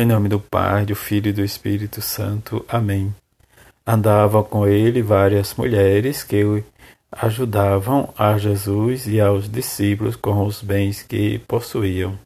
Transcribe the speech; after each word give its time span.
Em 0.00 0.06
nome 0.06 0.28
do 0.28 0.38
Pai, 0.38 0.86
do 0.86 0.94
Filho 0.94 1.30
e 1.30 1.32
do 1.32 1.42
Espírito 1.42 2.00
Santo. 2.00 2.64
Amém. 2.68 3.12
Andavam 3.84 4.44
com 4.44 4.64
ele 4.64 5.02
várias 5.02 5.56
mulheres 5.56 6.22
que 6.22 6.62
ajudavam 7.10 8.14
a 8.16 8.38
Jesus 8.38 9.08
e 9.08 9.20
aos 9.20 9.50
discípulos 9.50 10.14
com 10.14 10.46
os 10.46 10.62
bens 10.62 11.02
que 11.02 11.40
possuíam. 11.48 12.16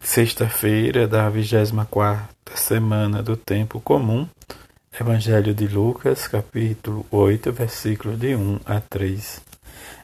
Sexta-feira 0.00 1.06
da 1.06 1.30
24 1.30 2.26
semana 2.52 3.22
do 3.22 3.36
tempo 3.36 3.78
comum. 3.78 4.26
Evangelho 5.00 5.54
de 5.54 5.68
Lucas, 5.68 6.26
capítulo 6.26 7.06
8, 7.12 7.52
versículos 7.52 8.18
de 8.18 8.34
1 8.34 8.58
a 8.66 8.80
3. 8.80 9.40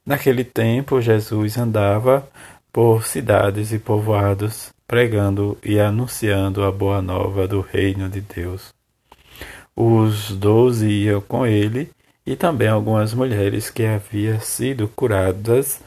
Naquele 0.07 0.45
tempo, 0.45 1.01
Jesus 1.01 1.59
andava 1.59 2.25
por 2.73 3.05
cidades 3.05 3.73
e 3.73 3.81
povoados 3.81 4.71
pregando 4.89 5.59
e 5.63 5.79
anunciando 5.79 6.65
a 6.65 6.73
boa 6.73 7.03
nova 7.03 7.47
do 7.47 7.61
reino 7.61 8.09
de 8.09 8.23
Deus. 8.23 8.75
Os 9.77 10.31
doze 10.31 10.89
iam 10.89 11.21
com 11.21 11.47
ele 11.47 11.91
e 12.27 12.35
também 12.35 12.69
algumas 12.69 13.13
mulheres 13.13 13.69
que 13.69 13.85
haviam 13.85 14.41
sido 14.41 14.89
curadas 14.89 15.81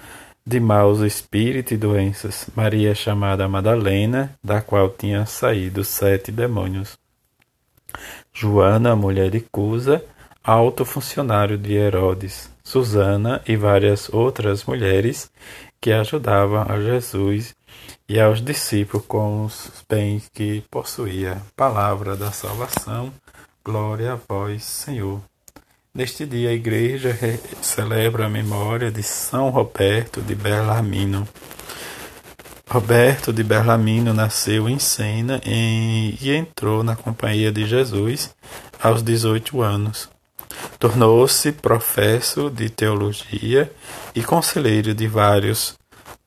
de 0.45 0.59
maus 0.59 0.99
espíritos 0.99 1.73
e 1.73 1.77
doenças. 1.77 2.47
Maria, 2.55 2.93
chamada 2.93 3.47
Madalena, 3.47 4.35
da 4.43 4.61
qual 4.61 4.89
tinham 4.89 5.25
saído 5.25 5.83
sete 5.83 6.31
demônios. 6.31 6.97
Joana, 8.31 8.95
mulher 8.95 9.31
de 9.31 9.39
Cusa, 9.39 10.03
alto 10.43 10.85
funcionário 10.85 11.57
de 11.57 11.73
Herodes. 11.73 12.51
Susana 12.63 13.41
e 13.47 13.55
várias 13.55 14.07
outras 14.13 14.63
mulheres 14.63 15.31
que 15.81 15.91
ajudavam 15.91 16.61
a 16.69 16.79
Jesus 16.79 17.55
e 18.07 18.19
aos 18.19 18.39
discípulos 18.39 19.05
com 19.07 19.45
os 19.45 19.71
bens 19.89 20.29
que 20.31 20.63
possuía. 20.69 21.41
Palavra 21.55 22.15
da 22.15 22.31
salvação, 22.31 23.11
glória 23.65 24.13
a 24.13 24.15
vós, 24.15 24.63
Senhor. 24.63 25.19
Neste 25.93 26.25
dia 26.25 26.51
a 26.51 26.53
igreja 26.53 27.17
celebra 27.61 28.27
a 28.27 28.29
memória 28.29 28.91
de 28.91 29.01
São 29.01 29.49
Roberto 29.49 30.21
de 30.21 30.35
Berlamino. 30.35 31.27
Roberto 32.69 33.33
de 33.33 33.43
Berlamino 33.43 34.13
nasceu 34.13 34.69
em 34.69 34.79
Sena 34.79 35.41
e 35.45 36.31
entrou 36.31 36.83
na 36.83 36.95
companhia 36.95 37.51
de 37.51 37.65
Jesus 37.65 38.33
aos 38.79 39.01
18 39.01 39.61
anos. 39.61 40.09
Tornou-se 40.81 41.51
professor 41.51 42.49
de 42.49 42.67
teologia 42.67 43.71
e 44.15 44.23
conselheiro 44.23 44.95
de 44.95 45.05
vários 45.05 45.75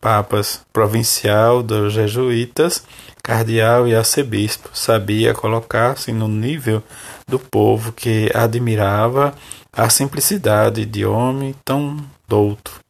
papas, 0.01 0.61
provincial 0.73 1.61
dos 1.61 1.93
jesuítas, 1.93 2.85
cardeal 3.21 3.89
e 3.89 3.97
arcebispo, 3.97 4.71
sabia 4.73 5.35
colocar-se 5.35 6.13
no 6.13 6.29
nível 6.29 6.81
do 7.27 7.37
povo 7.37 7.91
que 7.91 8.31
admirava 8.33 9.35
a 9.73 9.91
simplicidade 9.91 10.87
de 10.87 11.05
homem 11.05 11.53
tão 11.65 11.97
douto. 12.29 12.81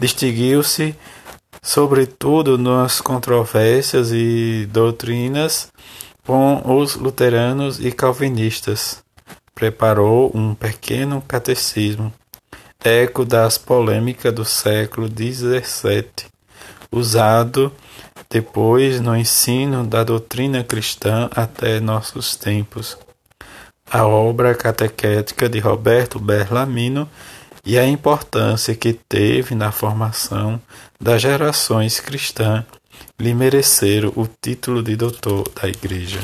Distinguiu-se, 0.00 0.92
sobretudo, 1.62 2.58
nas 2.58 3.00
controvérsias 3.00 4.10
e 4.10 4.68
doutrinas 4.72 5.70
com 6.26 6.80
os 6.80 6.96
luteranos 6.96 7.78
e 7.78 7.92
calvinistas. 7.92 9.05
Preparou 9.56 10.30
um 10.34 10.54
pequeno 10.54 11.22
catecismo, 11.22 12.12
eco 12.84 13.24
das 13.24 13.56
polêmicas 13.56 14.30
do 14.30 14.44
século 14.44 15.08
XVII, 15.08 16.28
usado 16.92 17.72
depois 18.28 19.00
no 19.00 19.16
ensino 19.16 19.82
da 19.86 20.04
doutrina 20.04 20.62
cristã 20.62 21.30
até 21.34 21.80
nossos 21.80 22.36
tempos. 22.36 22.98
A 23.90 24.06
obra 24.06 24.54
catequética 24.54 25.48
de 25.48 25.58
Roberto 25.58 26.18
Berlamino 26.18 27.08
e 27.64 27.78
a 27.78 27.86
importância 27.86 28.74
que 28.74 28.92
teve 28.92 29.54
na 29.54 29.72
formação 29.72 30.60
das 31.00 31.22
gerações 31.22 31.98
cristãs 31.98 32.62
lhe 33.18 33.32
mereceram 33.32 34.12
o 34.16 34.28
título 34.28 34.82
de 34.82 34.96
doutor 34.96 35.48
da 35.54 35.66
Igreja. 35.66 36.20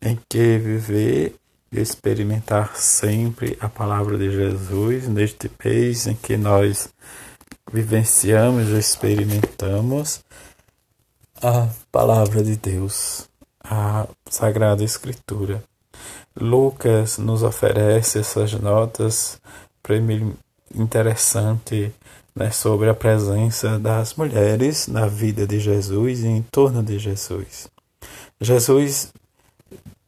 Em 0.00 0.18
que 0.26 0.56
viver 0.56 1.34
experimentar 1.72 2.76
sempre 2.76 3.56
a 3.60 3.68
palavra 3.68 4.16
de 4.16 4.30
Jesus 4.30 5.08
neste 5.08 5.50
mês 5.64 6.06
em 6.06 6.14
que 6.14 6.36
nós 6.36 6.88
vivenciamos 7.72 8.68
e 8.68 8.78
experimentamos 8.78 10.24
a 11.42 11.68
palavra 11.90 12.42
de 12.42 12.56
Deus, 12.56 13.28
a 13.62 14.06
Sagrada 14.30 14.84
Escritura. 14.84 15.62
Lucas 16.38 17.18
nos 17.18 17.42
oferece 17.42 18.20
essas 18.20 18.52
notas 18.52 19.40
interessantes 20.74 21.90
né, 22.34 22.50
sobre 22.50 22.88
a 22.88 22.94
presença 22.94 23.78
das 23.78 24.14
mulheres 24.14 24.86
na 24.86 25.06
vida 25.06 25.46
de 25.46 25.58
Jesus 25.58 26.20
e 26.20 26.26
em 26.26 26.42
torno 26.42 26.82
de 26.82 26.98
Jesus. 26.98 27.68
Jesus 28.40 29.12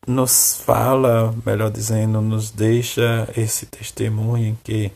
nos 0.09 0.57
fala, 0.57 1.35
melhor 1.45 1.71
dizendo, 1.71 2.21
nos 2.21 2.51
deixa 2.51 3.29
esse 3.37 3.67
testemunho 3.67 4.49
em 4.49 4.59
que 4.65 4.91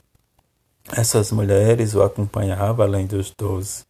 essas 0.91 1.31
mulheres 1.31 1.95
o 1.95 2.03
acompanhavam 2.03 2.85
além 2.85 3.07
dos 3.07 3.31
doze. 3.37 3.85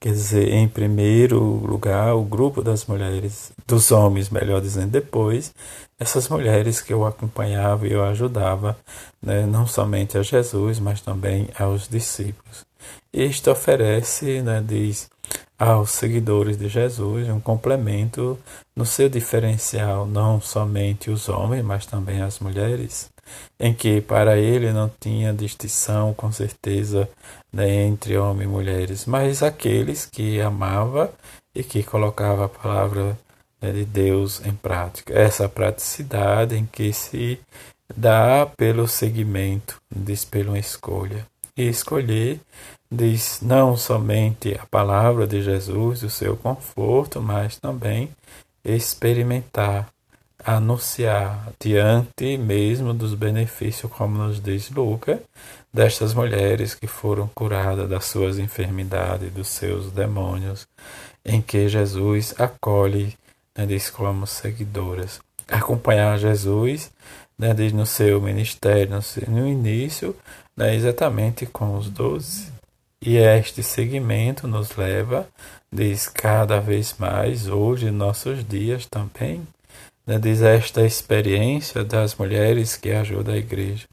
Quer 0.00 0.12
dizer, 0.12 0.48
em 0.52 0.68
primeiro 0.68 1.38
lugar, 1.40 2.14
o 2.14 2.22
grupo 2.22 2.62
das 2.62 2.84
mulheres, 2.84 3.52
dos 3.66 3.90
homens, 3.90 4.28
melhor 4.28 4.60
dizendo, 4.60 4.90
depois, 4.90 5.54
essas 5.98 6.28
mulheres 6.28 6.80
que 6.80 6.92
o 6.92 7.06
acompanhavam 7.06 7.86
e 7.86 7.94
o 7.94 8.02
ajudavam, 8.02 8.76
né, 9.22 9.46
não 9.46 9.66
somente 9.66 10.18
a 10.18 10.22
Jesus, 10.22 10.78
mas 10.78 11.00
também 11.00 11.48
aos 11.58 11.88
discípulos. 11.88 12.66
Isto 13.14 13.52
oferece, 13.52 14.42
né, 14.42 14.60
diz, 14.66 15.08
aos 15.56 15.90
seguidores 15.90 16.56
de 16.56 16.68
Jesus 16.68 17.28
um 17.28 17.38
complemento 17.38 18.36
no 18.74 18.84
seu 18.84 19.08
diferencial, 19.08 20.04
não 20.04 20.40
somente 20.40 21.10
os 21.10 21.28
homens, 21.28 21.64
mas 21.64 21.86
também 21.86 22.20
as 22.20 22.40
mulheres 22.40 23.08
em 23.58 23.72
que 23.72 24.00
para 24.00 24.36
ele 24.36 24.72
não 24.72 24.90
tinha 25.00 25.32
distinção, 25.32 26.12
com 26.12 26.30
certeza, 26.32 27.08
né, 27.52 27.84
entre 27.84 28.16
homens 28.16 28.48
e 28.48 28.52
mulheres, 28.52 29.06
mas 29.06 29.42
aqueles 29.42 30.06
que 30.06 30.40
amava 30.40 31.12
e 31.54 31.62
que 31.62 31.82
colocava 31.82 32.46
a 32.46 32.48
palavra 32.48 33.18
né, 33.60 33.72
de 33.72 33.84
Deus 33.84 34.44
em 34.44 34.52
prática. 34.52 35.14
Essa 35.16 35.48
praticidade 35.48 36.56
em 36.56 36.66
que 36.66 36.92
se 36.92 37.38
dá 37.96 38.46
pelo 38.56 38.88
seguimento, 38.88 39.80
diz 39.94 40.24
pela 40.24 40.58
escolha. 40.58 41.26
E 41.56 41.68
escolher 41.68 42.40
diz 42.94 43.40
não 43.42 43.76
somente 43.76 44.58
a 44.58 44.66
palavra 44.66 45.26
de 45.26 45.42
Jesus, 45.42 46.02
o 46.02 46.10
seu 46.10 46.36
conforto, 46.36 47.20
mas 47.20 47.58
também 47.58 48.10
experimentar 48.64 49.88
anunciar 50.44 51.52
diante 51.58 52.36
mesmo 52.36 52.92
dos 52.92 53.14
benefícios, 53.14 53.90
como 53.90 54.18
nos 54.18 54.40
diz 54.40 54.70
Lucas, 54.70 55.18
destas 55.72 56.12
mulheres 56.12 56.74
que 56.74 56.86
foram 56.86 57.26
curadas 57.28 57.88
das 57.88 58.04
suas 58.04 58.38
enfermidades, 58.38 59.32
dos 59.32 59.48
seus 59.48 59.90
demônios, 59.90 60.68
em 61.24 61.40
que 61.40 61.66
Jesus 61.66 62.34
acolhe, 62.38 63.16
né, 63.56 63.64
diz 63.64 63.88
como 63.88 64.26
seguidoras. 64.26 65.20
Acompanhar 65.48 66.18
Jesus 66.18 66.90
né, 67.38 67.54
diz 67.54 67.72
no 67.72 67.86
seu 67.86 68.20
ministério, 68.20 68.90
no, 68.96 69.34
no 69.34 69.48
início, 69.48 70.14
né, 70.54 70.74
exatamente 70.74 71.46
com 71.46 71.76
os 71.76 71.88
doze. 71.88 72.53
E 73.06 73.18
este 73.18 73.62
segmento 73.62 74.48
nos 74.48 74.76
leva, 74.76 75.28
diz 75.70 76.08
cada 76.08 76.58
vez 76.58 76.94
mais, 76.98 77.46
hoje, 77.46 77.90
nossos 77.90 78.42
dias 78.48 78.86
também, 78.86 79.46
né, 80.06 80.18
diz 80.18 80.40
esta 80.40 80.80
experiência 80.80 81.84
das 81.84 82.14
mulheres 82.14 82.76
que 82.76 82.92
ajudam 82.92 83.34
a 83.34 83.36
igreja. 83.36 83.86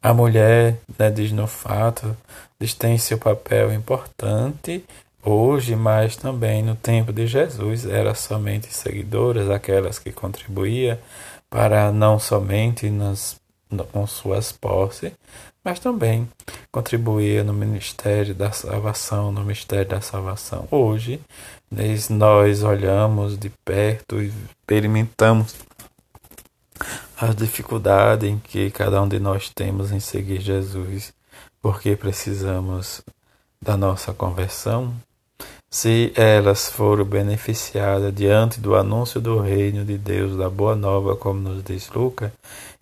A 0.00 0.14
mulher, 0.14 0.78
né, 0.98 1.10
diz 1.10 1.30
no 1.30 1.46
fato, 1.46 2.16
diz, 2.58 2.72
tem 2.72 2.96
seu 2.96 3.18
papel 3.18 3.70
importante 3.74 4.82
hoje, 5.22 5.76
mas 5.76 6.16
também 6.16 6.62
no 6.62 6.74
tempo 6.74 7.12
de 7.12 7.26
Jesus 7.26 7.84
era 7.84 8.14
somente 8.14 8.74
seguidoras, 8.74 9.50
aquelas 9.50 9.98
que 9.98 10.10
contribuíam 10.10 10.96
para 11.50 11.92
não 11.92 12.18
somente 12.18 12.88
nas, 12.88 13.38
com 13.92 14.06
suas 14.06 14.52
posses, 14.52 15.12
mas 15.62 15.78
também 15.78 16.26
contribuía 16.78 17.42
no 17.42 17.52
ministério 17.52 18.32
da 18.36 18.52
salvação, 18.52 19.32
no 19.32 19.42
mistério 19.42 19.88
da 19.88 20.00
salvação. 20.00 20.68
Hoje, 20.70 21.20
nós 22.08 22.62
olhamos 22.62 23.36
de 23.36 23.50
perto 23.64 24.22
e 24.22 24.28
experimentamos 24.28 25.56
as 27.20 27.34
dificuldades 27.34 28.30
em 28.30 28.38
que 28.38 28.70
cada 28.70 29.02
um 29.02 29.08
de 29.08 29.18
nós 29.18 29.50
temos 29.50 29.90
em 29.90 29.98
seguir 29.98 30.40
Jesus, 30.40 31.12
porque 31.60 31.96
precisamos 31.96 33.02
da 33.60 33.76
nossa 33.76 34.12
conversão, 34.12 34.94
se 35.70 36.12
elas 36.16 36.68
foram 36.68 37.04
beneficiadas 37.04 38.14
diante 38.14 38.58
do 38.58 38.74
anúncio 38.74 39.20
do 39.20 39.38
reino 39.38 39.84
de 39.84 39.98
Deus, 39.98 40.36
da 40.36 40.48
boa 40.48 40.74
nova, 40.74 41.14
como 41.14 41.40
nos 41.40 41.62
diz 41.62 41.90
Lucas, 41.90 42.32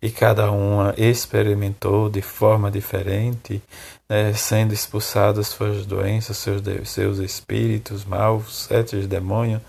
e 0.01 0.09
cada 0.09 0.51
uma 0.53 0.95
experimentou 0.97 2.09
de 2.09 2.23
forma 2.23 2.71
diferente, 2.71 3.61
né, 4.09 4.33
sendo 4.35 4.73
expulsadas 4.73 5.49
suas 5.49 5.85
doenças, 5.85 6.37
seus, 6.37 6.63
seus 6.85 7.19
espíritos 7.19 8.05
maus, 8.05 8.67
sete 8.69 8.97
demônios, 9.07 9.61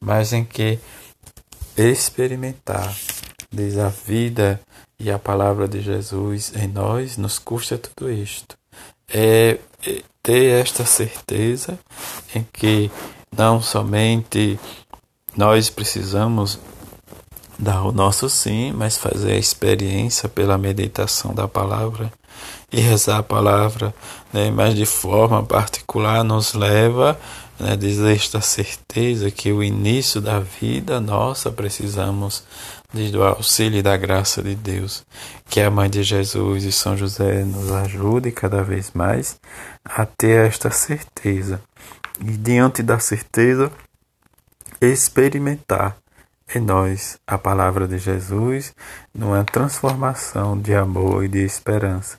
mas 0.00 0.32
em 0.32 0.44
que 0.44 0.78
experimentar, 1.76 2.94
diz 3.50 3.76
a 3.76 3.88
vida 3.88 4.58
e 4.98 5.10
a 5.10 5.18
palavra 5.18 5.68
de 5.68 5.80
Jesus 5.80 6.54
em 6.56 6.68
nós, 6.68 7.18
nos 7.18 7.38
custa 7.38 7.76
tudo 7.76 8.10
isto. 8.10 8.61
É, 9.08 9.58
é 9.86 10.02
ter 10.22 10.60
esta 10.60 10.84
certeza 10.84 11.78
em 12.34 12.46
que 12.52 12.90
não 13.36 13.60
somente 13.60 14.58
nós 15.36 15.68
precisamos 15.70 16.58
dar 17.58 17.82
o 17.82 17.92
nosso 17.92 18.28
sim, 18.28 18.72
mas 18.72 18.96
fazer 18.96 19.32
a 19.32 19.38
experiência 19.38 20.28
pela 20.28 20.58
meditação 20.58 21.34
da 21.34 21.46
palavra 21.46 22.12
e 22.72 22.80
rezar 22.80 23.18
a 23.18 23.22
palavra, 23.22 23.94
né, 24.32 24.50
mas 24.50 24.74
de 24.74 24.86
forma 24.86 25.42
particular 25.42 26.24
nos 26.24 26.54
leva 26.54 27.18
né, 27.62 28.12
esta 28.12 28.40
certeza 28.40 29.30
que 29.30 29.52
o 29.52 29.62
início 29.62 30.20
da 30.20 30.40
vida 30.40 31.00
nossa 31.00 31.50
precisamos 31.50 32.44
do 33.12 33.22
auxílio 33.22 33.82
da 33.82 33.96
graça 33.96 34.42
de 34.42 34.54
Deus, 34.54 35.06
que 35.48 35.60
a 35.60 35.70
Mãe 35.70 35.88
de 35.88 36.02
Jesus 36.02 36.64
e 36.64 36.72
São 36.72 36.96
José 36.96 37.44
nos 37.44 37.70
ajude 37.70 38.32
cada 38.32 38.62
vez 38.62 38.90
mais 38.92 39.38
a 39.84 40.04
ter 40.04 40.48
esta 40.48 40.70
certeza. 40.70 41.62
E 42.20 42.36
diante 42.36 42.82
da 42.82 42.98
certeza 42.98 43.70
experimentar 44.80 45.96
em 46.54 46.60
nós 46.60 47.18
a 47.26 47.38
palavra 47.38 47.86
de 47.86 47.96
Jesus 47.96 48.74
numa 49.14 49.44
transformação 49.44 50.60
de 50.60 50.74
amor 50.74 51.24
e 51.24 51.28
de 51.28 51.44
esperança, 51.44 52.18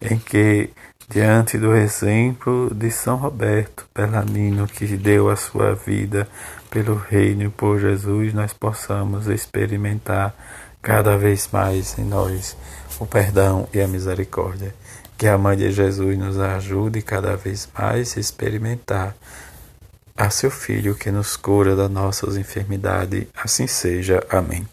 em 0.00 0.18
que 0.18 0.70
diante 1.08 1.56
do 1.56 1.74
exemplo 1.74 2.72
de 2.74 2.90
São 2.90 3.16
Roberto 3.16 3.86
Bellanino, 3.94 4.66
que 4.66 4.86
deu 4.96 5.30
a 5.30 5.36
sua 5.36 5.74
vida 5.74 6.28
pelo 6.70 6.94
reino 6.94 7.44
e 7.44 7.48
por 7.48 7.80
Jesus, 7.80 8.34
nós 8.34 8.52
possamos 8.52 9.26
experimentar 9.26 10.34
cada 10.82 11.16
vez 11.16 11.48
mais 11.50 11.98
em 11.98 12.04
nós 12.04 12.56
o 13.00 13.06
perdão 13.06 13.66
e 13.72 13.80
a 13.80 13.88
misericórdia. 13.88 14.74
Que 15.16 15.26
a 15.26 15.36
Mãe 15.36 15.56
de 15.56 15.72
Jesus 15.72 16.16
nos 16.16 16.38
ajude 16.38 17.02
cada 17.02 17.36
vez 17.36 17.68
mais 17.76 18.16
a 18.16 18.20
experimentar 18.20 19.16
a 20.16 20.30
seu 20.30 20.50
Filho 20.50 20.94
que 20.94 21.10
nos 21.10 21.36
cura 21.36 21.74
das 21.74 21.90
nossas 21.90 22.36
enfermidades. 22.36 23.26
Assim 23.34 23.66
seja. 23.66 24.24
Amém. 24.30 24.66